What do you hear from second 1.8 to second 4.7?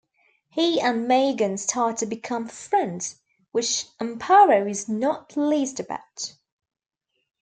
to become friends, which Amparo